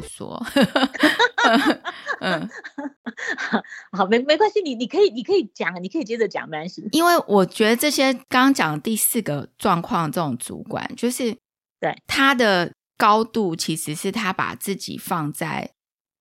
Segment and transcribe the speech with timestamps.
[0.00, 0.40] 再说。
[2.20, 2.48] 嗯，
[3.92, 6.86] 好，没没关系，你你可以你可以讲，你可以接着讲，没关系。
[6.92, 11.36] 因为我觉得这些刚刚讲的第四个状况，这种主管就是
[11.80, 15.72] 对他的高度，其实是他把自己放在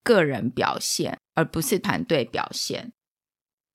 [0.04, 2.92] 个人表现，而不是团队表现。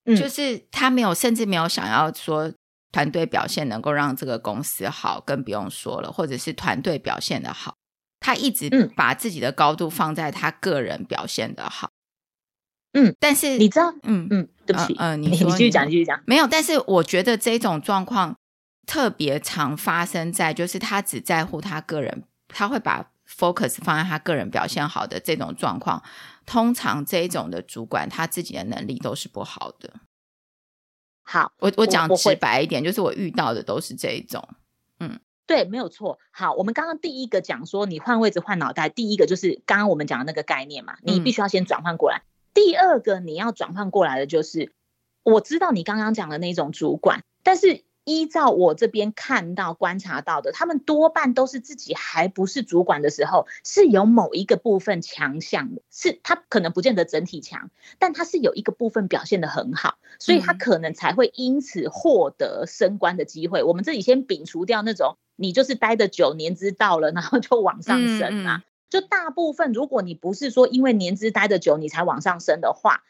[0.04, 2.52] 嗯，就是他没有，甚至没有想要说
[2.90, 7.76] 团队表现能够让这个公司好，更不用说了，或者是团队表现的好。
[8.26, 11.93] 他一直把自己的高度放在他个人表现的好，
[12.93, 18.36] 嗯，但是你知道，嗯嗯，对不起，嗯、呃呃， 你你继续讲，继续讲，没有，但是我觉得这种状况
[18.85, 26.02] 特别常发生在，就是他只在乎他个人，他会把 focus 放在他个人表现好的这种状况，
[26.44, 30.00] 通常这一种的主管他自己的能力都是不好的。
[31.22, 34.56] 好，我我讲直白一点，就是我遇到的都是这一种，嗯。
[35.47, 36.19] 对，没有错。
[36.30, 42.19] 好，我们刚刚第一个讲说你换位置换脑袋，第一个就是刚刚我们讲的那个概念嘛，你必须要先转换过来。
[42.19, 42.28] 嗯。
[42.55, 44.72] 第二个你要转换过来的就是，
[45.22, 47.84] 我知道你刚刚讲的那种主管，但是。
[48.08, 63.62] 依照我这边看到、观察到的，他们多半都是自己还不是主管的时候，是有某一个部分强项的，是他可能不见得整体强，但他是有一个部分表现得很好，所以他可能才会因此获得升官的机会。
[63.62, 68.56] 嗯、我们这里先摒除掉那种你就是待的久，年资到了，然后就往上升啊。
[68.56, 73.02] 嗯嗯就大部分，如果你不是说因为年资待的久你才往上升的话。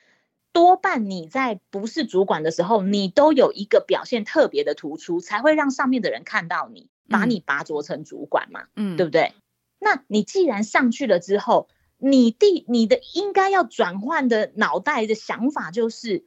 [0.53, 9.35] 多半你在不是主管的时候，你都有一个表现特别的突出，才会让上面的人看到你，把你拔擢成主管嘛，嗯，对不对？
[9.79, 16.25] 那你既然上去了之后，你第你的应该要转换的脑袋的想法就是，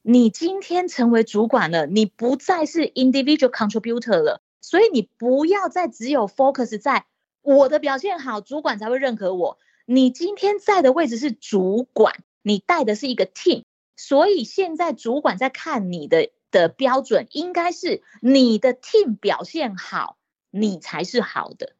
[0.00, 7.06] 你今天成为主管了，你不再是 individual contributor 了，所以你不要再只有 focus 在
[7.40, 9.56] 我的表现好，主管才会认可我。
[9.86, 12.22] 你今天在的位置是主管。
[12.42, 13.64] 你带的是一个 team，
[13.96, 20.16] 所以现在主管在看你的的标准，应该是你的 team 表现好，
[20.50, 21.72] 你才是好的。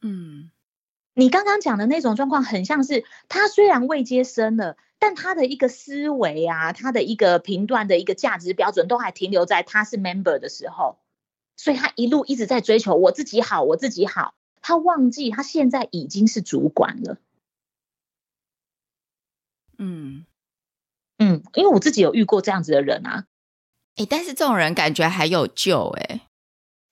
[0.00, 0.50] 嗯，
[1.12, 10.96] 你刚刚讲的那种状况，很像是他虽然未接生了，但他的一个思维啊，他的一个评断的一个价值标准，都还停留在他是 member 的时候，
[11.56, 17.18] 所以他一路一直在追求我自己好，我自己好，他忘记他现在已经是主管了。
[19.78, 20.26] 嗯
[21.18, 23.26] 嗯，因为我自己有遇过这样子的人啊，
[23.96, 26.20] 哎，但是这种人感觉还有救哎，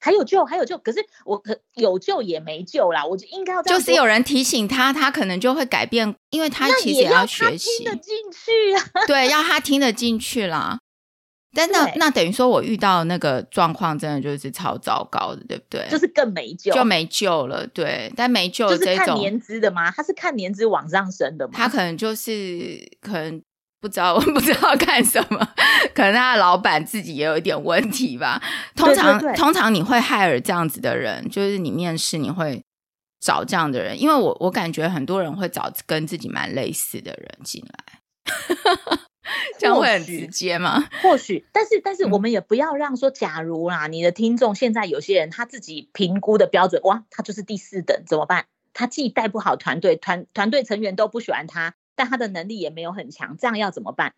[0.00, 0.78] 还有救，还有救。
[0.78, 10.78] 可是我可有救也没救啦，我就应该要就是有人提醒他，他可能就会改变，因为他其实也要学习，听得进去啊， 对，要他听得进去啦。
[11.52, 15.86] 但那那等于说我遇到那个状况，真的就是超糟糕的，对不对？
[15.90, 17.66] 就是更没救，就没救了。
[17.66, 19.90] 对，但没救这种，就是看年资的吗？
[19.90, 21.54] 他是看年资往上升的吗？
[21.54, 23.42] 他可能就是可能
[23.80, 25.38] 不知道，不知道干什么，
[25.92, 28.40] 可能他的老板自己也有一点问题吧。
[28.76, 32.62] 通常通常你会 hire 这样子的人，就是你面试你会
[33.20, 38.00] 找这样的人，因为我我感觉很多人会找跟自己蛮类似的人进来。
[39.58, 40.88] 这样会很直接吗？
[41.02, 48.46] 或许，但是但是我们也不要让说，假如啦，你的听众现在有些人他自己评估的标准，哇，他就是第四等，怎么办？
[48.72, 54.14] 他既带不好团队，团团队成员都不喜欢他，但他的能力也没有很强，这样要怎么办？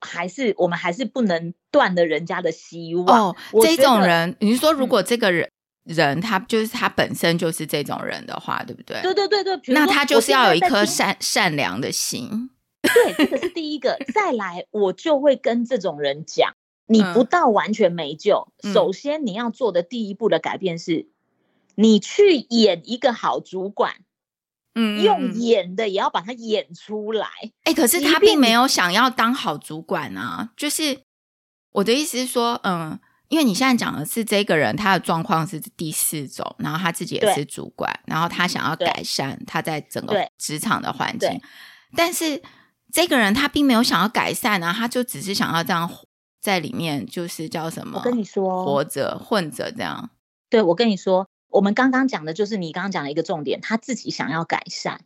[0.00, 3.30] 还是我们还是不能断了人家的希望。
[3.30, 5.50] 哦，这种人，你是说如果这个人、
[5.84, 8.98] 嗯、人他就是他本身就是这种人的话，对不对？
[9.02, 12.48] 对对对对，那他就是要有一颗善善良的心。
[12.82, 13.98] 对，这个是第一个。
[14.14, 16.54] 再来，我就会跟这种人讲，
[16.86, 18.52] 你不到完全没救。
[18.62, 21.08] 嗯、首先，你要做的第一步的改变是，
[21.74, 23.96] 你去演一个好主管，
[24.74, 27.26] 嗯，用演的也要把它演出来。
[27.64, 30.50] 哎、欸，可是他并没有想要当好主管啊。
[30.56, 31.02] 就是
[31.72, 41.40] 我的意思是说，嗯，因为你现在讲的是这个人，他的状况是第四种，然后他自己也是主管，然后他想要改善他在整个职场的环境，
[41.94, 42.42] 但是。
[42.92, 45.90] 这个人他并没有想要改善啊，他就只是想要这样
[46.40, 47.98] 在里面，就是叫什么？
[47.98, 50.10] 我跟你说，活着混着这样。
[50.48, 55.02] 对，我跟你说，我们刚刚讲的就是你刚刚讲的一个重点，他自己想要改善。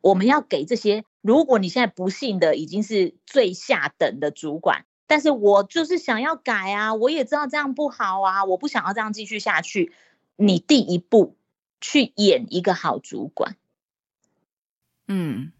[0.00, 9.92] 我们要给这些，如果你现在不幸的已经是最下等的主管，但是我就是想要改啊，我也知道这样不好啊，我不想要这样继续下去。
[10.36, 11.36] 你第一步
[11.82, 13.56] 去演一个好主管，
[15.06, 15.52] 嗯。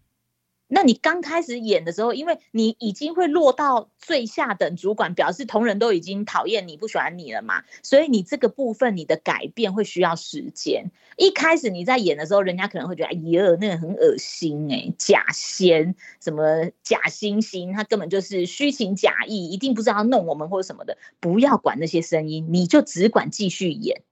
[0.73, 10.89] 那你刚开始演的时候，因为你已经会落到最下等主管，表示同仁都已经讨厌你不喜欢你了嘛，所以你这个部分你的改变会需要时间。
[11.17, 20.97] 一开始你在演的时候，人家可能会觉得哎呀，那个很恶心哎、欸，假仙什么假惺惺，他根本就是虚情假意，一定不知道弄我们或者什么的。
[21.19, 24.03] 不要管那些声音，你就只管继续演，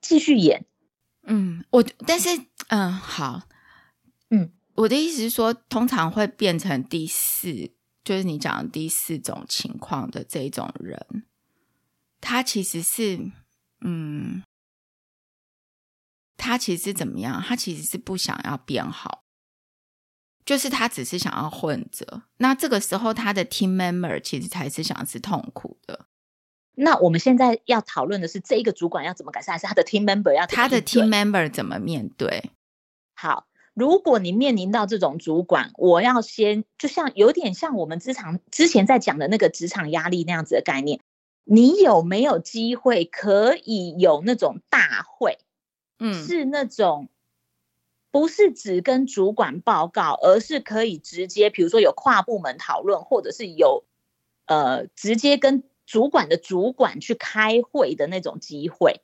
[0.00, 0.64] 继续演。
[1.22, 2.30] 嗯，我但是
[2.66, 3.42] 嗯好，
[4.30, 4.50] 嗯。
[4.74, 7.70] 我的意思是说，通常会变成第四，
[8.02, 11.24] 就是你讲的第四种情况的这种人，
[12.20, 13.30] 他其实是，
[13.82, 14.42] 嗯，
[16.38, 17.42] 他其实是怎么样？
[17.42, 19.24] 他其实是不想要变好，
[20.46, 22.22] 就是他只是想要混着。
[22.38, 26.06] 那这个时候，他的 team member 其实才是想是痛苦的。
[26.74, 32.52] 那我们现在要讨论的是，这一个主管要怎么改善，还是他的 team member 要他的 team member 怎么面对？
[33.14, 33.46] 好。
[33.74, 41.00] 如果你面临到这种主管，我要先就像有点像我们职场之前在讲的那个职场压力那样子的概念，
[41.44, 45.38] 你有没有机会可以有那种大会？
[45.98, 47.08] 嗯，是那种
[48.10, 53.84] 不是只跟主管报告，而是可以直接，比如说有跨部门讨论，或者是有
[54.46, 59.00] 呃直接跟主管的主管去开会的那种机会。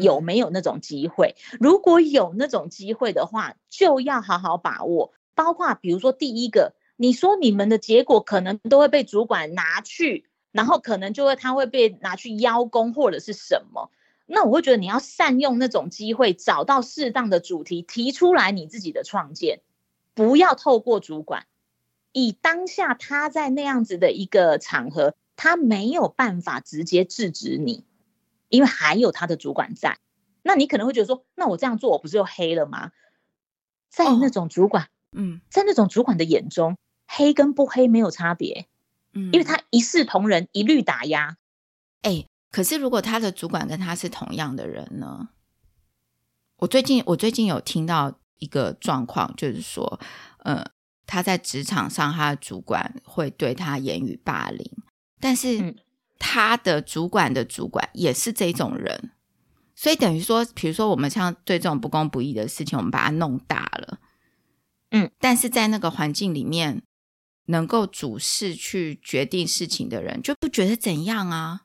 [0.00, 1.36] 有没有那种机会？
[1.60, 5.12] 如果有那种机会的话，就要好好把握。
[5.34, 13.90] 包括比如说，第一个，你说你们的结果可能都会被主管拿去，然后可能就会他会被拿去邀功或者是什么。
[14.26, 19.60] 那我会觉得你要善用那种机会，找到适当的主题，提出来你自己的创建，
[20.14, 21.46] 不要透过主管。
[22.12, 27.84] 以当下他在那样子的一个场合，他没有办法直接制止你。
[28.54, 29.98] 因为还有他的主管在，
[30.42, 32.92] 那你可能会觉得说，那我这样做我不是又黑了吗？
[33.90, 38.66] 在那种主管，嗯，在那种主管的眼中，黑跟不黑没有差别，
[39.12, 41.36] 嗯，因为他一视同仁，一律打压。
[42.02, 45.28] 哎，可是如果他的主管跟他是同样的人呢？
[46.58, 50.00] 我最近我最近有听到一个状况，就是说，
[50.38, 50.64] 呃，
[51.06, 54.70] 他在职场上，他的主管会对他言语霸凌，
[55.20, 55.76] 但是。
[56.18, 59.10] 嗯他的主管的主管也是这种人，
[59.74, 63.98] 所以等于说，比如说我们像对这种不公不义的事情，我们把它弄大了，
[64.90, 66.82] 嗯，但是在那个环境里面，
[67.46, 71.62] 能够主事去决定事情的人就不觉得怎样啊。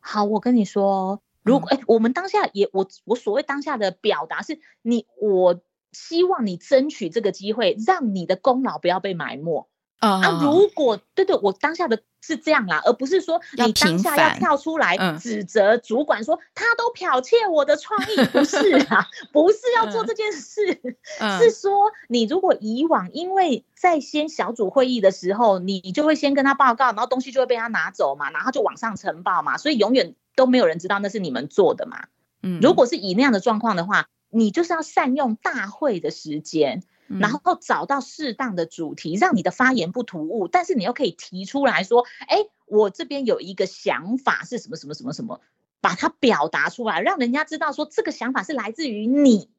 [0.00, 9.68] 好，我跟你说，如果哎、嗯，我们当下也我我所谓当下的表达是你，我希望你争取这个机会，让你的功劳不要被埋没。
[10.00, 32.06] Uh, 啊，如果对对，我当下的是这样啦，而不是说你当下要跳出来指责主管说他都剽窃我的创意， 不是啊，不是要做这件事，uh, 是说你如果以往因为在先小组会议的时候，你就会先跟他报告，然后东西就会被他拿走嘛，然后就往上呈报嘛，所以永远都没有人知道那是你们做的嘛。
[32.42, 36.82] 嗯，如果是以那样的状况的话，你就是要善用大会的时间。
[37.18, 45.40] 然后找到适当的主题，让你的发言不突兀，但是你又可以提出来说：“哎，我这边有一个想法是什么什么什么什么，
[45.80, 49.50] 把它表达出来，让人家知道说这个想法是来自于你，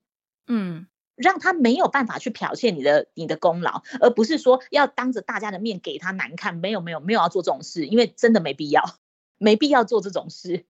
[0.47, 6.55] 嗯，让他没有办法去剽窃你的你的功劳，而不是说要当着大家的面给他难看。
[6.55, 8.95] 没有没有没有要做这种事，因为真的没必要，
[9.37, 10.65] 没必要做这种事。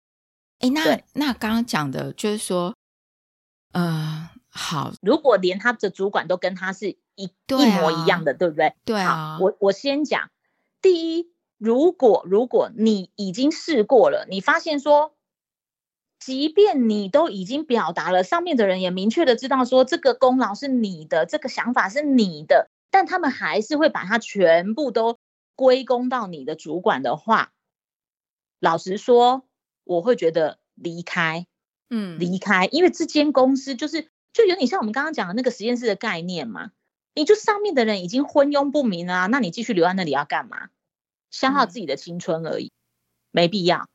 [0.59, 2.75] 哎，那那刚刚讲的就是说，
[3.71, 8.73] 呃。”好，如果连他的主管都跟他是一、啊、一模一样的，对不对？
[8.85, 9.37] 对啊。
[9.39, 10.31] 我我先讲，
[10.81, 15.13] 第一，如果如果你已经试过了，你发现说，
[16.19, 25.19] 即便你都已经表达了，上面的人也明确的知道说这个功劳是你的，这个想法是你的，但他们还是会把它全部都
[25.55, 27.51] 归功到你的主管的话，
[28.59, 29.43] 老实说，
[29.83, 31.45] 我会觉得离开，
[31.91, 34.09] 嗯，离开，因为这间公司就是。
[34.37, 36.69] 就有点像我们刚刚讲的那个实验室的概念嘛，
[37.15, 40.69] 你就上面的人已经昏庸不明啊，那你继续留在那里要干嘛？
[41.31, 42.71] 消耗自己的青春而已，
[43.31, 43.89] 没必要。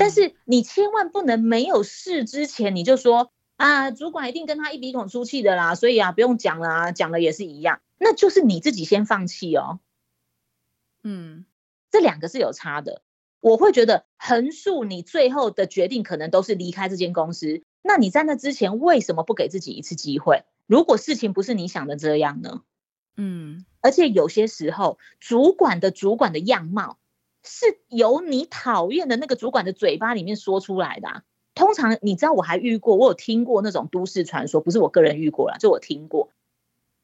[0.00, 9.78] 但是你千万不能没有事之前你就说啊，主管一定跟他一鼻孔出气的啦，所以啊不用讲了啊，讲了也是一样，那就是你自己先放弃哦。
[11.04, 11.44] 嗯，
[11.92, 13.02] 这两个是有差的，
[13.38, 17.62] 我会觉得横竖你最后的决定可能都是离开这间公司。
[17.82, 20.44] 那你在那之前为什么不给自己一次机会？
[20.66, 22.62] 如果事情不是你想的这样呢？
[23.16, 26.98] 嗯，而且有些时候，主管的主管的样貌
[27.42, 31.22] 是由你讨厌的那个主管的嘴巴里面说出来的啊。
[31.54, 36.30] 通常你知道，我还遇过，我有听过那种都市传说，不是我个人遇过了，就我听过。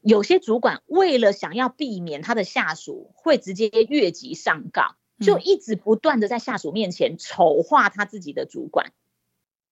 [0.01, 8.93] 有些主管为了想要避免他的下属会直接越级上告，就一直不断的在下属面前丑化他自己的主管。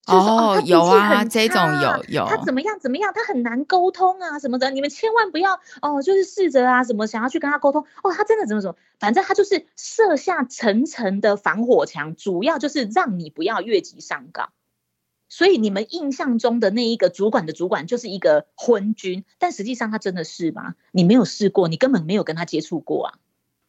[0.08, 14.50] 就是、哦，哦有啊，这种有有，他怎么样怎么样，他很难沟通啊什么的，你们千万不要哦，就是试着啊什么想要去跟他沟通哦，他真的怎么怎么，反正他就是设下层层的防火墙，主要就是让你不要越级上岗。
[15.28, 20.76] 所以你们印象中的那一个主管的主管就是一个昏君，但实际上他真的是吗？
[20.94, 23.14] 你没有试过，你根本没有跟他接触过啊。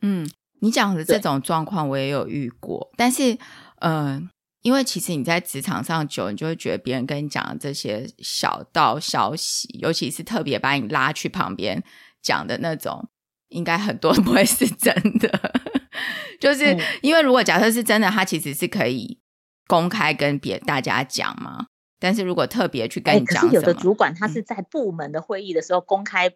[0.02, 0.30] 嗯，
[0.60, 3.36] 你讲的这种状况我也有遇过，但是
[3.80, 4.22] 呃。
[4.68, 11.82] 因为其实你在职场上久，你就会觉得别人跟你讲的这些小道消息，尤其是特别把你拉去旁边
[12.20, 13.08] 讲的那种，
[13.48, 15.52] 应该很多不会是真的。
[16.38, 19.18] 就是因为如果假设是真的，他其实是可以
[19.66, 21.68] 公开跟别大家讲嘛。
[21.98, 26.30] 但是如果特别去跟你讲，可是有的主管他是在部门的会议的时候公开。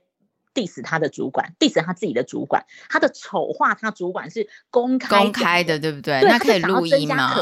[0.54, 6.20] Diss 他的主管，diss 他自己的主管，他的丑化他主管是公开公开的，对不对？
[6.22, 7.34] 对，那可以录音吗？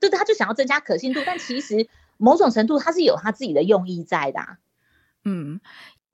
[0.00, 4.58] 对对，他就想要增加可信度，但其实某种程度他是有他自己的用意在的、啊。
[5.24, 5.60] 嗯，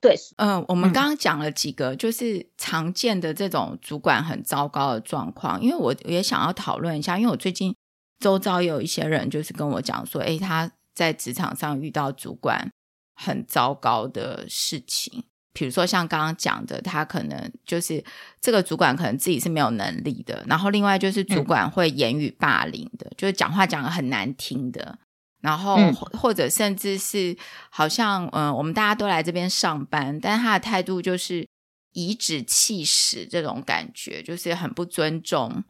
[0.01, 7.75] 对，嗯、呃，我们刚刚讲了几个就是常见的这种主管很糟糕的状况，因为我也想要讨论一下，因为我最近
[8.19, 12.71] 周遭有一些人就是跟我讲说，哎，他在职场上遇到主管
[13.15, 15.25] 很糟糕的事情。
[15.55, 18.05] 比如说像刚刚讲的，他可能就是
[18.41, 24.99] 这个主管可能自己是没有能力的，然后另外就是主管会言语霸凌的，嗯、就是讲话讲的很难听的，
[25.41, 27.37] 然后或者甚至是
[27.71, 31.47] 好像嗯、呃，我们大家都来这边上班，但是他的态度就是
[31.93, 35.63] 颐指气使这种感觉，就是很不尊重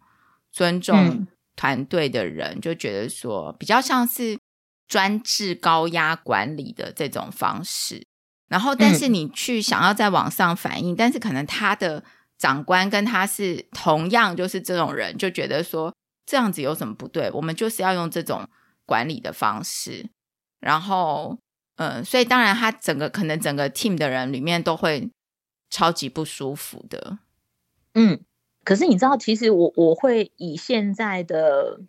[0.51, 4.39] 尊重团队的人，嗯、就觉得说比较像是
[4.89, 8.03] 专制高压管理的这种方式。
[8.47, 12.05] 然后，但是你去想要在网上反映，嗯、但是可能他的
[12.39, 15.93] 长官跟他是同样就是这种人，就觉得说
[16.27, 17.31] 这样子有什么不对？
[17.33, 18.47] 我们就是要用这种
[18.85, 20.11] 管理的方式。
[20.61, 21.39] 然后，
[21.77, 25.11] 嗯、呃，所以当然他整个可能整个 team 的人里面都会
[25.71, 27.19] 超级不舒服的。
[27.95, 28.21] 嗯，
[28.63, 31.81] 可是你知道，其实我我会以现在的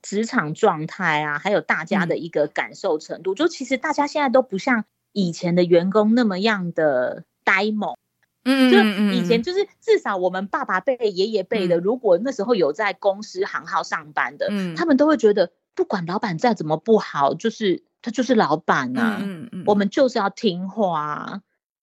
[0.00, 4.84] 职场状态啊，还有大家的一个感受程度，嗯、就其实大家现在都不像。
[5.16, 7.96] 以前的员工那么样的呆萌，
[8.44, 8.78] 嗯，就
[9.16, 21.40] 以前就是至少我们爸爸辈、爷爷辈的，如果那时候有在公司行号上班的，嗯，他们都会觉得，不管老板再怎么不好，就是他就是老板啊，嗯嗯，我们就是要听话。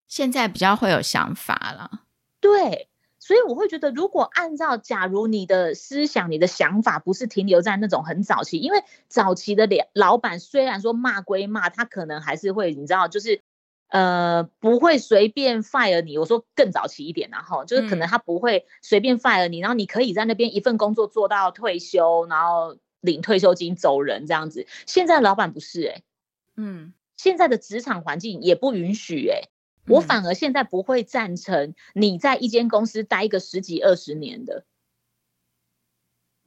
[0.07, 2.03] 现在比较会有想法了，
[2.39, 2.87] 对。
[3.25, 13.39] 所以我会觉得，如果按照假如你的思想、你的想法不是停留在那种很早期，因为早期的老板虽然说骂归骂，他可能还是会，你知道，就是
[13.87, 16.17] 呃不会随便 fire 你。
[16.17, 24.67] 我说更早期一点，然后就是可能他不会随便 fire 你，然后你可以在那边一份工作做到退休，然后领退休金走人这样子。
[24.85, 26.03] 现在老板不是哎、欸，
[26.57, 29.49] 嗯，现在的职场环境也不允许哎、欸。
[29.87, 34.65] 我反而现在不会赞成你在一间公司待个十几二十年的，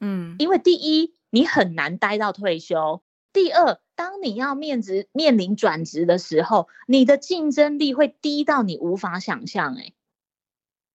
[0.01, 3.03] 嗯，因为第一你很难待到退休，
[3.33, 9.95] 第二当你要面职面临转职的时候，你的竞争力会低到你无法想象，欸，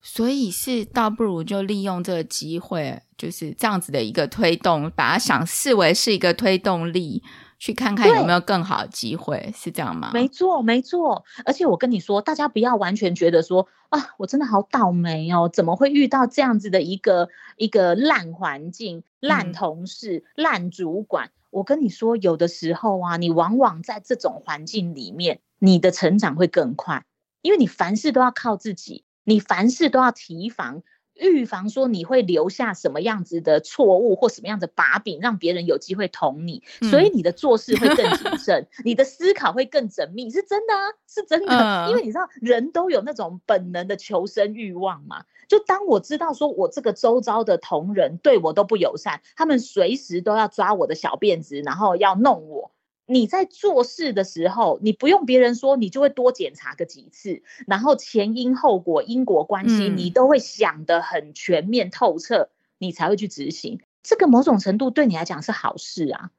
[0.01, 7.23] 所以是倒不如就利用这个机会，就是这样子的一个推动，把它想视为是一个推动力。
[7.61, 10.09] 去看看有没有更好的机会，是这样吗？
[10.15, 11.23] 没错，没错。
[11.45, 21.29] 而且我跟你说，大家不要完全觉得说啊，我真的好倒霉哦，怎么会遇到这样子的一个一个烂环境、烂同事、嗯、烂主管？
[21.51, 27.05] 我跟你说，有的时候啊，你往往在这种环境里面，你的成长会更快，
[27.43, 30.81] 因为你凡事都要靠自己，你凡事都要提防。
[31.15, 41.53] 预防说你会留下什么样子的错误或什么样的把柄，让别人有机会捅你，嗯、所以你的做事会更谨 慎，你的思考会更缜密，是真的啊，是真的。
[41.53, 45.25] 嗯、因为你知道，人都有那种本能的求生欲望嘛。
[45.47, 52.71] 就当我知道说我这个周遭的同仁对我都不友善，他们随时都要抓我的小辫子，然后要弄我。
[53.11, 63.81] 你在做事的时候，你不用别人说，你就会多检查个几次，然后前因后果、因果关系，你都会想得很全面透彻，你才会去执行。
[64.01, 66.31] 这个某种程度对你来讲是好事啊。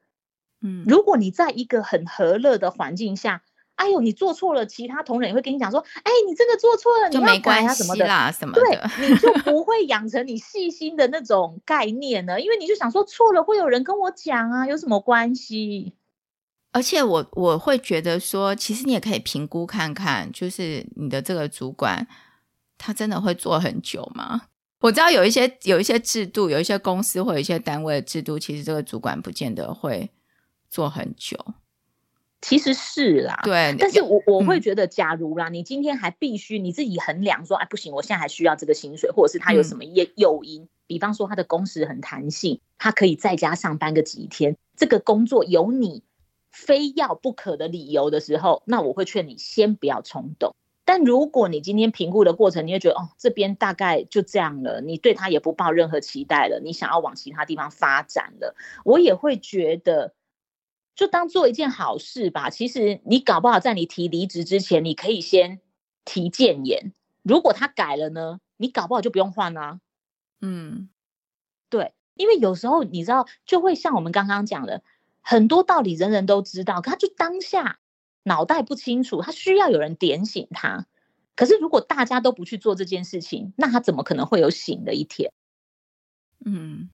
[0.61, 3.43] 嗯，如果你在一个很和乐的环境下，
[3.75, 15.93] 哎呦，你做错了，其他同仁也会跟你讲说，哎，你这个做错了，你要改啊什么的，什么的，对，你就 不会养成你细心的那种概念呢，因为你就想说错了会有人跟我讲啊，有什么关系？
[16.73, 22.05] 而且我我会觉得说，其实你也可以评估看看，就是你的这个主管，
[22.77, 24.41] 他真的会做很久吗？
[24.79, 30.09] 我知道有一些有一些制度，有一些公司或有一些单位的制度，其实这个主管不见得会
[30.67, 31.37] 做很久。
[32.41, 33.73] 其实是啦，对。
[33.79, 46.03] 但是我我会觉得，假如啦，嗯、你今天还必须你自己衡量说，哎，不行，我现在还需要这个薪水，或者是他有什么诱诱因，嗯、比方说他的工时很弹性，他可以在家上班个几天，这个工作有你
[46.53, 50.55] 非要不可的理由的时候，那我会劝你先不要冲动。
[50.85, 58.55] 但如果你今天评估的过程，你会觉得哦，这边大概就这样了，你对他也不抱任何期待了，你想要往其他地方发展了，
[58.85, 60.13] 我也会觉得。
[60.95, 62.51] 就当做一件好事吧。
[62.51, 65.59] 其实你搞不好在你提离职之前，你可以先
[66.05, 66.93] 提建言。
[67.23, 69.79] 如果他改了呢，你搞不好就不用换啊。
[70.39, 70.89] 嗯，
[71.71, 74.83] 对，因为有时候你知道，就会像我们刚刚讲的，
[75.23, 77.79] 很多道理人人都知道，可他就当下
[78.23, 80.85] 脑袋不清楚，他需要有人点醒他。
[81.35, 85.31] 可是如果大家都不去做这件事情，那他怎么可能会有醒的一天？
[86.45, 86.89] 嗯。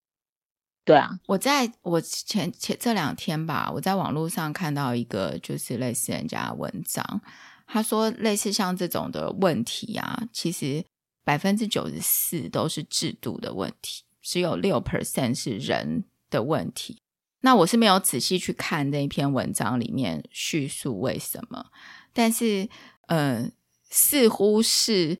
[0.86, 7.22] 对啊，我在我前前这两天吧，我在网络上看到一个就是类似人家的文章，
[7.68, 10.84] 他说类似像这种的问题啊，其实
[11.24, 17.04] 百分之九十四都是制度的问题，只有六 percent 是人的问题。
[17.42, 21.66] 那我是没有仔细去看那篇文章里面叙述为什么，
[22.14, 22.70] 但是
[23.08, 23.52] 嗯、呃，
[23.90, 25.18] 似乎是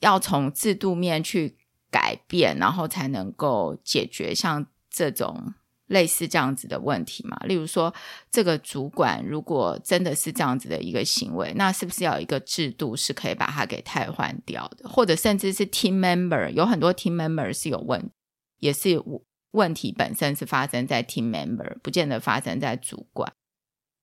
[0.00, 1.56] 要从制度面去
[1.90, 4.66] 改变，然后才能够解决像。
[4.94, 5.54] 这种
[5.86, 7.94] 类似这样子的问题嘛，例如说，
[8.30, 14.86] 这个主管如果真的是这样子的一个行为，那是不是要有一个制度是可以把它给替换掉的？
[14.86, 18.10] 或者甚至是 team member 有很多 team member 是有问，
[18.58, 18.90] 也是
[19.52, 23.32] 问题本身是发生在 team member，不见得发生在主管。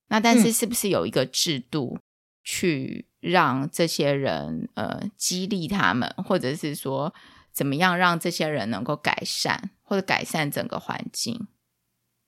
[0.08, 2.00] 那但是是不是有一个制度
[2.44, 7.14] 去让这些人呃激励他们，或者是说？
[7.52, 11.48] 怎么样让这些人能够改善或者改善整个环境？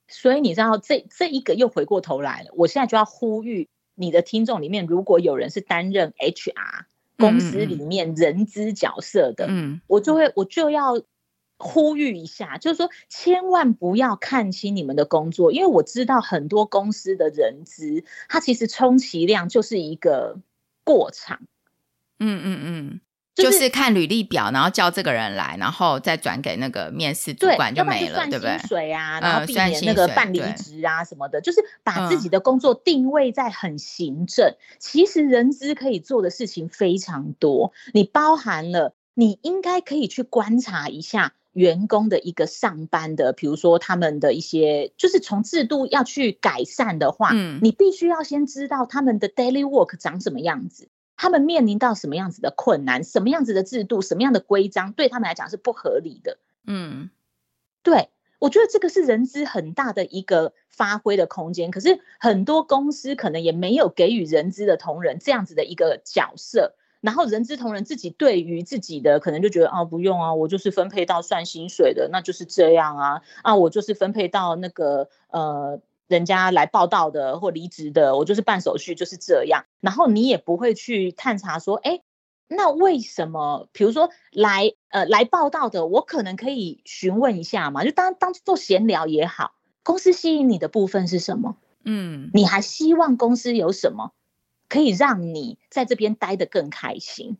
[0.08, 2.50] 所以你知道，这这一个又回过头来了。
[2.54, 6.84] 我现在就要呼吁你的听众里面，如果有人是担任 HR
[7.16, 11.00] 公司里面人资角色的，嗯，我就会我就要
[11.62, 20.38] 呼吁一下，就是说千万不要看清你们的工作，因为我知道很多公司的人资，它其实充其量就是一个
[20.84, 21.40] 过场。
[22.18, 23.00] 嗯嗯嗯。
[23.34, 28.58] 就是、就是看履历表，然后叫这个人来，然后再转给那个面试主管就没了，对不对？
[28.58, 34.48] 薪水啊，然后避免那个办离职啊什么的，就是把自己的工作定位在很行政。
[34.50, 50.88] 嗯、其实人资可以做的事情非常多，你包含了你应该可以去观察一下员工的一个上班的，比如说他们的一些，就是从制度要去改善的话，嗯，你必须要先知道他们的 daily work 长什么样子。
[51.14, 56.38] 他们面临到什么样子的困难，什么样子的制度，什么样的规章，对他们来讲是不合理的。
[56.66, 57.10] 嗯，
[57.84, 58.08] 对，
[58.40, 61.70] 我觉得这个是人资很大的一个发挥的空间。
[61.70, 75.78] 可是很多公司可能也没有给予人资的同仁这样子的一个角色，然后人之同仁自己对于自己的可能就觉得哦，不用啊，我就是分配到算薪水的，那就是这样啊啊，我就是分配到那个呃。
[76.08, 79.64] 人家来报到的或离职的，我就是办手续，就是这样。
[79.80, 82.02] 然后你也不会去探查说，哎，
[82.48, 83.66] 那为什么？
[83.72, 89.54] 比如说来呃来报到的，我可能可以询问一下嘛，就当当做闲聊也好。
[89.82, 91.56] 公司吸引你的部分是什么？
[91.82, 94.12] 嗯，你还希望公司有什么
[94.72, 97.36] 可以让你在这边待得更开心？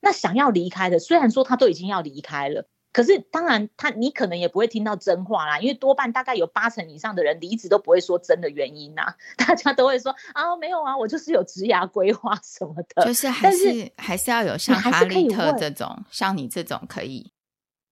[0.00, 2.68] 那想要离开的，虽然说他都已经要离开了。
[2.92, 13.06] 可是，当然，他你可能也不会听到真话啦，因为多半大概有八成以上的人离职都不会说真的原因呐， 大家都会说啊，没有啊，我就是有职涯规划什么的。
[13.06, 17.32] 就是还是，是还是要有像哈利特这种，像你这种可以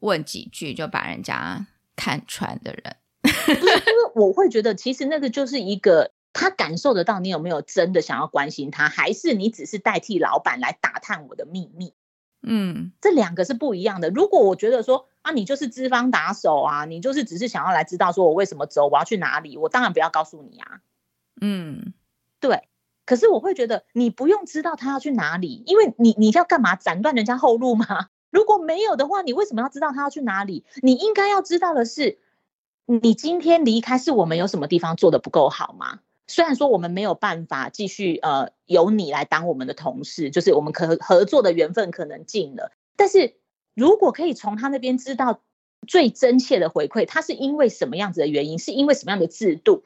[0.01, 2.97] 问几句就把人家看穿的人。
[3.49, 11.95] 因为我会觉得，其实那个就是一个他感受得到你有没有真的想要关心他，还是你只是代替老板来打探我的秘密。
[12.42, 14.11] 嗯，这两个是不一样的。
[14.11, 20.81] 如果我觉得说啊，你就是资方打手啊，你就是只是想要来知道说我为什么走，我要去哪里，我当然不要告诉你啊。
[21.40, 21.95] 嗯，
[22.40, 22.68] 对。
[23.05, 26.77] 可是我会觉得你不用知道他要去哪里，因为你你要干嘛？
[26.77, 28.09] 斩断人家后路吗？
[28.31, 30.64] 如果没有的话，你为什么要知道他要去哪里？
[30.83, 32.18] 你应该要知道的是，
[32.87, 36.01] 你今天离开是我们有什么地方做的不够好吗？
[36.33, 43.35] 虽然说我们没有办法继续呃由你来当我们的同事，就是我们可合作的缘分可能尽了，但是
[43.75, 45.42] 如果可以从他那边知道
[45.87, 49.85] 最真切的回馈，他是因为什么样子的原因，是因为什么样的制度，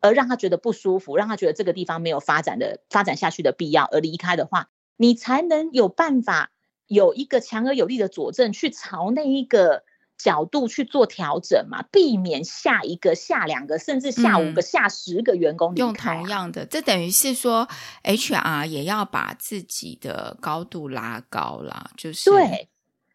[0.00, 6.50] 而让他觉得不舒服，让他觉得这个地方没有发展的发展下去的必要而离开的话，你才能有办法
[6.88, 9.84] 有一个强而有力的佐证去朝那一个
[10.24, 17.68] 角度去做调整嘛，避免下一个、下两个，甚至下五个、嗯、下十个员工用同样的，这等于是说
[18.02, 22.70] HR 也要把自己的高度拉高啦，就是对。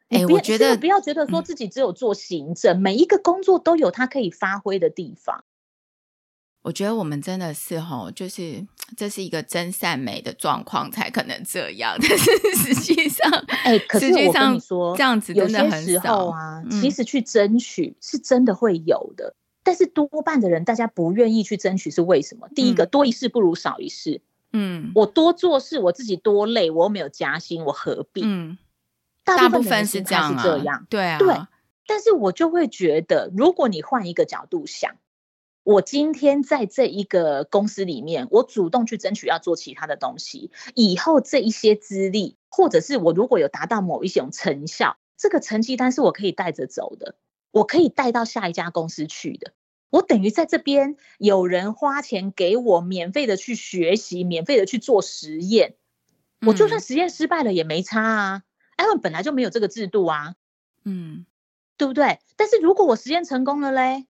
[0.10, 5.44] 哎，我觉得不要觉得说自己只有做行政，嗯、每一个工作都有它可以发挥的地方。
[6.62, 8.66] 我觉得我们真的是吼，就是
[8.98, 13.32] 这是一个真善美的状况才可能这样，但是实际上，
[13.64, 16.64] 哎，可是我跟你说，这样子真的很少有些时候啊。
[16.70, 22.50] 其实去争取是真的会有的，嗯、但是多半的人大家不愿意去争取是为什么？
[22.54, 24.22] 第一个，多一事不如少一事。
[24.52, 28.22] 嗯，我多做事，我自己多累，我又没有加薪，我何必？
[28.24, 28.58] 嗯。
[29.24, 31.36] 大部分是这样啊，这样对啊，对。
[31.86, 34.96] 但是我就会觉得，如果你换一个角度想，
[35.70, 47.18] 我今天在这一个公司里面，我主动去争取要做其他的东西，以后这一些资历，或者是我如果有达到某一种成效，这个成绩单是我可以带着走的，
[47.52, 49.54] 我可以带到下一家公司去的。
[49.92, 55.76] 我等于在这边有人花钱给我免费的去学习，免费的去做实验，
[56.48, 58.44] 我就算实验失败了也没差啊。
[58.76, 60.34] 他们本来就没有这个制度啊，
[60.84, 61.28] 嗯，
[61.78, 62.18] 对不对？
[62.38, 64.08] 但是如果我实验成功了嘞，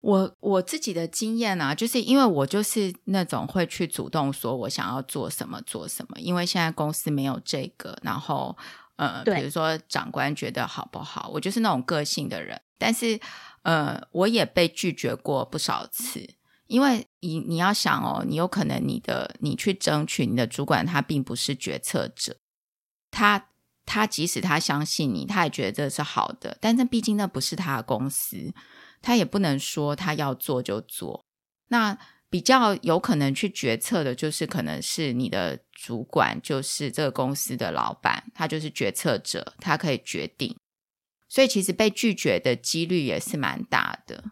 [0.00, 8.56] 我我自己的经验啊，就是因为我就是那种会去主动说我想要做什么做什么，因为现在公司没有这个，然后
[8.96, 12.60] 呃，比如说长官觉得好不好，我就是那种个性的人。
[12.78, 13.20] 但是
[13.62, 16.26] 呃，我也被拒绝过不少次，
[16.66, 22.36] 因为你你要想哦，你有可能你的你去争取你的主管，他并不是决策者。
[23.10, 23.48] 他
[23.84, 28.54] 他即使他相信你，他也觉得这是好的，但是毕竟那不是他的公司，
[29.00, 31.24] 他也不能说他要做就做。
[31.68, 40.56] 那比较有可能去决策的，就是可能是你的主管，就是这个公司的老板，他就是决策者，他可以决定。
[41.28, 44.24] 所以其实被拒绝的几率也是蛮大的。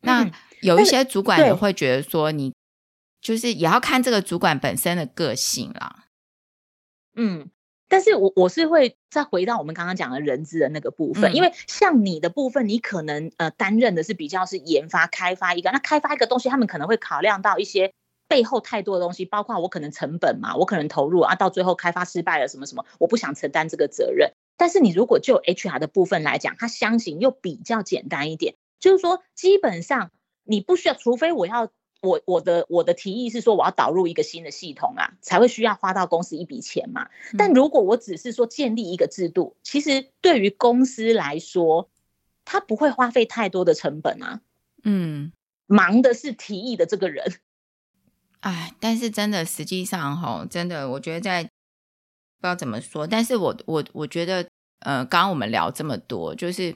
[0.00, 0.30] 那
[0.62, 2.54] 有一些主管也会觉得说，你
[3.20, 6.06] 就是也要看这个主管本身的个性啦。
[7.14, 7.50] 嗯。
[7.90, 17.92] 但是我我是会再回到我们刚刚讲的人资的那个部分，嗯、因为像你的部分，你可能呃担任的是比较是研发开发一个，那开发一个东西，他们可能会考量到一些
[18.28, 24.32] 背后太多的东西，包括我可能成本嘛，我可能投入啊，到最后开发失败了什么什么，我不想承担这个责任。
[24.56, 30.12] 但是你如果就 HR 的部分来讲，它相形又比较简单一点，就是说基本上
[30.44, 31.70] 你不需要，除非我要。
[32.02, 37.08] 我我的我的提议是说，我要导入一个新的系统啊，才会需要花到公司一笔钱嘛。
[37.36, 41.90] 但如果我只是说建立一个制度，其实对于公司来说，
[42.44, 44.40] 他不会花费太多的成本啊。
[44.82, 45.32] 嗯，
[45.66, 47.34] 忙的是提议的这个人。
[48.40, 51.52] 哎，但是真的，实际上哈，真的，我觉得在不知
[52.40, 56.74] 道怎么说，但是我我我觉得，呃，刚刚我们聊这么多，就是。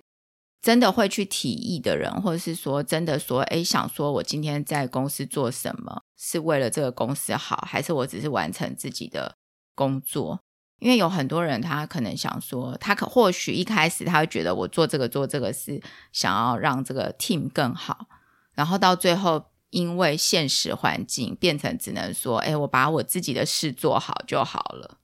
[0.65, 9.37] 真的会去提议的人，或者是说真的说，诶，想说我今天在公司做什么，是为了这个公司好，还是我只是完成自己的
[9.75, 10.41] 工作？
[10.79, 15.79] 因为有很多人，他可能想说，他可或许一开始他会觉得我做这个做这个是
[16.13, 18.07] 想要让这个 team 更好，
[18.55, 24.97] 然后到最后因为现实环境变成只能说，诶，我把我自己的事做好就好了，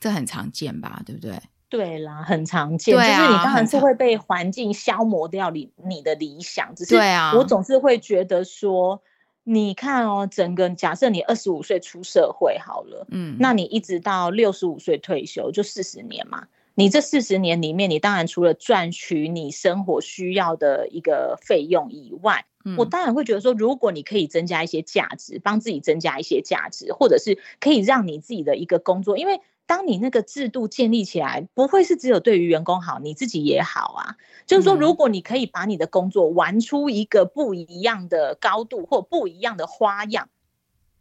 [0.00, 1.40] 这很常见吧，对不对？
[1.68, 6.72] 对啦，很常见，啊、就是你当然是会被环境消磨掉你你的理想。
[6.76, 6.94] 只是
[7.36, 9.02] 我总是会觉得说，
[9.42, 16.46] 你看哦，整个假设你二十五岁出社会好了，嗯，那你一直到六十五岁退休，就四十年嘛。
[16.76, 29.40] 你这四十年里面，你当然除了赚取你生活需要的一个费用以外，嗯、我当然会觉得说，如果你可以增加一些价值，帮自己增加一些价值，或者是可以让你自己的一个工作，因为。
[29.66, 34.16] 当你那个制度建立起来，不会是只有对于员工好，你自己也好啊。
[34.46, 40.28] 就是说，如果你可以把你的工作玩出一个不一样的高度或不一样的花样，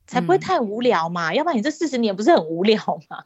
[0.07, 1.31] 才不会太无聊嘛。
[1.31, 2.77] 嗯、要不然你这四十年不是很无聊
[3.09, 3.25] 吗？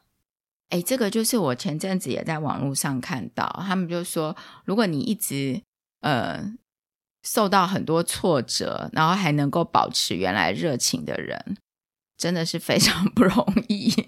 [0.70, 5.62] 哎，这个就是我前阵子也在网络上看到，他们就说，如果你一直
[6.00, 6.52] 呃
[7.22, 11.56] 受到很多挫折，然后还能够保持原来热情的人，
[12.16, 13.92] 真的是非常不容易。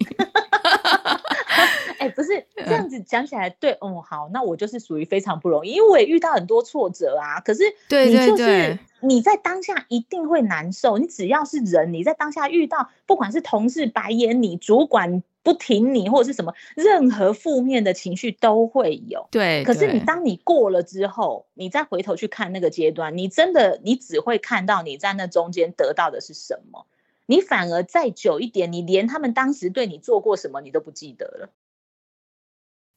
[2.00, 7.40] 哎，不是这样子讲起来，对，嗯，好，那我就是属于非常不容易，因为我也遇到很多挫折啊。
[7.40, 7.62] 可是，
[8.06, 10.96] 你就是你在当下一定会难受。
[10.96, 19.28] 你只要是人，你在当下遇到，不管是同事白眼你，主管不挺你，或者是什么，任何负面的情绪都会有。
[19.30, 26.86] 对，可是你当你过了之后，你再回头去看那个阶段，你真的你只会看到你在那中间得到的是什么，
[27.26, 31.50] 你反而再久一点，你连他们当时对你做过什么你都不记得了。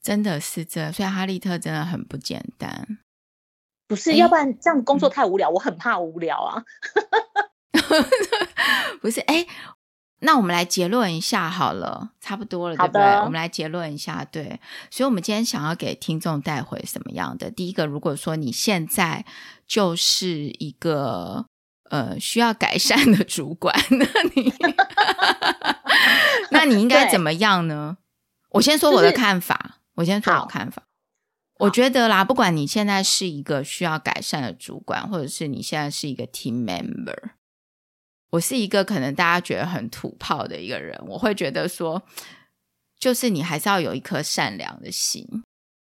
[0.04, 3.00] 真的是这，所以哈利特真的很不简单。
[3.88, 6.64] 不是，要不然这样工作太无聊，欸、我很怕无聊啊。
[9.02, 9.48] 不是，哎、欸。
[10.26, 13.04] 那我们来结论一下好了，差不多了，对不对？
[13.18, 14.58] 我们来结论一下，对。
[14.90, 17.52] 所以，我们今天想要给听众带回什么样的？
[17.52, 19.26] 第一个，如果说你现在
[19.68, 21.46] 就是一个
[21.90, 24.54] 呃需要改 善的主管，那你
[26.52, 27.98] 那你应该怎么样呢？
[28.52, 30.84] 我先说我的看法，就是、我先说我的看法。
[31.60, 37.32] 我觉得啦，不管你现在是一个需要改善的主管，或者是你现在是一个 team member。
[38.32, 42.02] 我是一个可能大家觉得很土炮的一个人，我会觉得说，
[43.00, 45.24] 就是你还是要有一颗善良的心，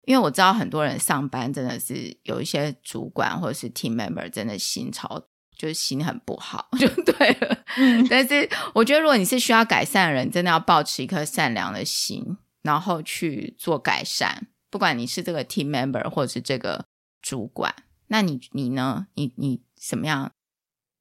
[0.05, 5.19] 因为我知道很多人上班真的是有一些主管或者是 team member 真的心超，
[5.57, 7.65] 就是心很不好， 就对了。
[7.77, 16.87] 嗯，但是我觉得如果你是需要改善的人，真的要保持一颗善良的心，然后去做改善，不管你是这个 team member 或者是这个
[17.21, 17.75] 主管，
[18.07, 19.09] 那你你呢？
[19.15, 20.33] 你你怎么样？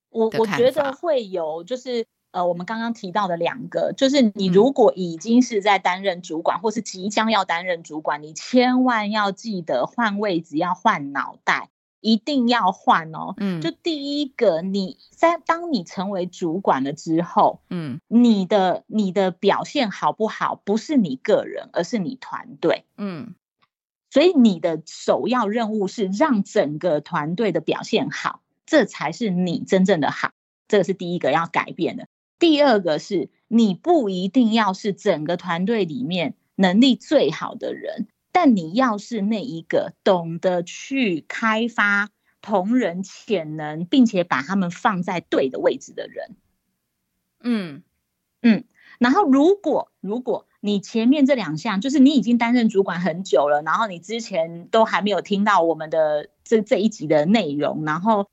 [0.09, 11.69] 我我觉得会有，就是呃，我们刚刚提到的两个，就是你如果已经是在担任主管，嗯、或是即将要担任主管，你千万要记得换位置，要换脑袋，
[12.01, 13.35] 一定要换哦。
[13.37, 22.83] 嗯，就第一个，你在当你成为主管了之后，嗯，你的你的表现好不好，不是你个人，而是你团队。
[22.97, 23.35] 嗯，
[24.09, 28.41] 所以你的首要任务是让整个团队的表现好。
[28.65, 30.31] 这才是你真正的好，
[30.67, 32.07] 这个是第一个要改变的。
[32.39, 42.09] 第二个是你不一定要是整个团队里面能力最好的人，但你要是那一个懂得去开发
[42.41, 46.35] 同人潜能，并且把他们放在对的位置的人。
[47.41, 47.83] 嗯
[48.41, 48.63] 嗯。
[48.99, 58.29] 然后如果如果你前面这两项，就是你已经担任主管很久了，然后你之前都还没有听到我们的这这一集的内容，然后。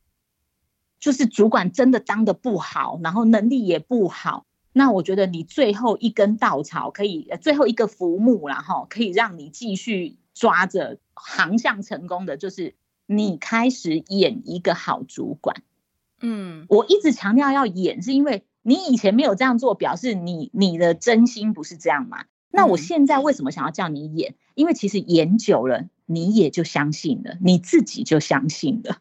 [1.01, 4.47] 就是主管真的当的不好，然后能力也不好，
[4.79, 15.65] 那我觉得你最后一根稻草可以，最后一个浮木，然后可以让你继续抓着航向成功的，就是你开始演一个好主管。
[16.21, 22.27] 嗯，我一直强调要演，是因为你以前没有这样做，表示你你的真心不是这样嘛？
[22.53, 24.37] 那我现在为什么想要叫你演？
[24.55, 28.99] 因为其实演久了，你也就相信了，你自己就相信了。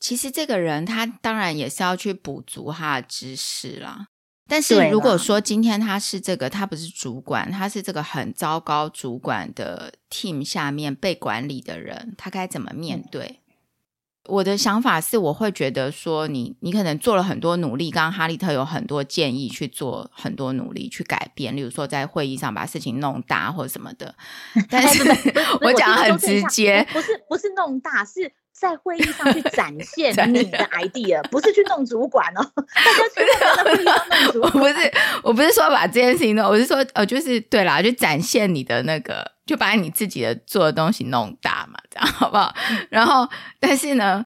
[0.00, 4.08] 其实这个人他当然也是要去补足他的知识啦。
[4.48, 13.26] 但是如果说今天他是这个，他不是主管，他是这个很糟糕主管的 team 下面被管理的人，他该怎么面对？
[13.26, 24.14] 嗯、我的想法是，我会觉得说你，你你可能做了很多努力，刚刚哈利特有很多建议去做很多努力去改变，例如说在会议上把事情弄大或什么的。
[24.70, 25.02] 但是
[25.60, 28.32] 我讲的很直接，不是不是弄大是。
[28.60, 32.42] 在会议上去展现你的 idea，不是去弄主管哦。
[32.56, 34.52] 大家千万不要在会议上弄主管。
[34.52, 34.92] 我不是，
[35.22, 42.54] 我不是说把这件事情弄，我是说，呃，就是对啦，就展现你的那个，就把你自己的做的东西弄大嘛，这样好不好？
[42.90, 43.28] 然后，
[43.60, 44.24] 但是呢，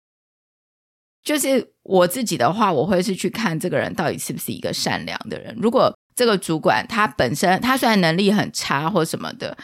[1.22, 5.56] 就是我自己的话，我会是去看这个人到底是不是一个善良的人。
[5.60, 9.56] 如果这个主管他本身他虽然能力很差或什么的。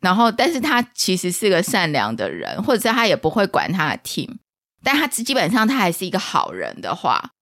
[0.00, 4.38] 然后，但是他其实是个善良的人，或者是他也不会管他的 team，
[4.82, 7.32] 但他基本上他还是一个好人的话，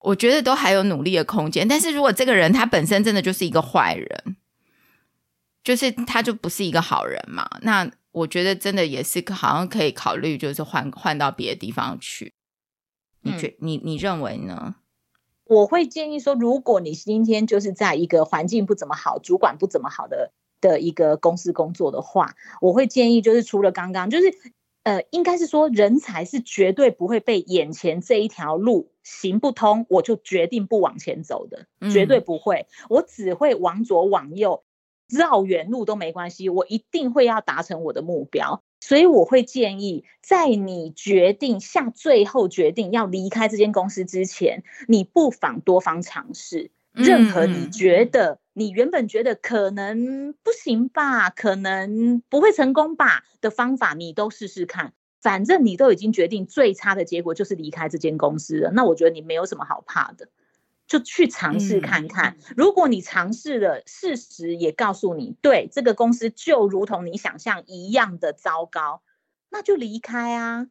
[0.00, 1.68] 我觉得都还有努力的空间。
[1.68, 4.36] 但是如果这个人他本身真的就是一个坏人，
[5.62, 12.32] 就是他就不是一个好人嘛，那我觉得真的也是好像可以考虑，就是换换到别的地方去。
[13.22, 14.74] 你觉、嗯、你你认为呢？
[15.44, 20.32] 我会建议说，如果你今天就是在一个环境不怎么好、主管不怎么好的。
[20.60, 24.34] 的一个公司工作的话，我会建议就是除了刚刚，就是
[24.82, 34.64] 呃，应该是说人才是绝对不会被眼前这一条路行不通，我就决定不往前走的，绝对不会，我只会往左往右
[35.08, 46.70] 绕远路都没关系，我一定会要达成我的目标，所以我会建议在你决定下最后决定要离开这间公司之前，你不妨多方尝试。
[46.92, 54.92] 任何你觉得你原本觉得可能不行吧，可能不会成功吧的方法，你都试试看。
[55.20, 60.28] 反正你都已经决定最差的结果就是离开这间公司了，那我觉得你没有什么好怕的。
[60.86, 62.36] 就去尝试看看。
[62.40, 69.02] 嗯、如果你尝试了，事实也告诉你，对这个公司就如同你想象一样的糟糕，
[69.50, 70.66] 那就离开啊。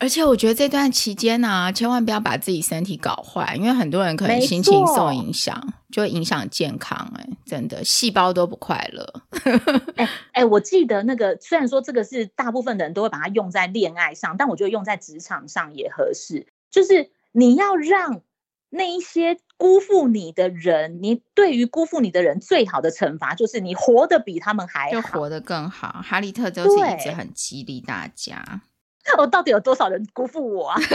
[0.00, 7.20] 而且我觉得这段期间呢、啊，千万不要把自己身体搞坏，因为很多人可能心情受影响，就会影响健康、欸。
[7.20, 9.22] 哎，真的，细胞都不快乐。
[9.96, 16.46] 哎哎，我记得那个，虽然说这个是大部分的人都会把它用在恋爱上，但我觉得用在职场上也合适。
[16.70, 18.22] 就是你要让
[18.70, 26.00] 那一些辜负你的人，你对于辜负你的人最好的惩罚，就是你活得比他们还好，就活得更好。
[26.02, 28.62] 哈利特就是一直很激励大家。
[29.18, 30.80] 我到底有多少人辜负我啊？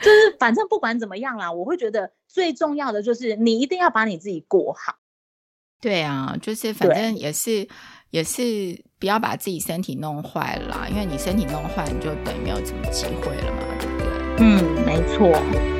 [0.00, 4.96] 就是反正不管怎么样啦，我会觉得最重要的就是你一定要把你自己过好。
[5.80, 7.68] 对啊，就是反正也是
[8.10, 14.08] 也是不要把自己身体弄坏了啦，因为你身体弄坏，你就等于没有什么机会了嘛，对不对？
[14.40, 15.77] 嗯，没错。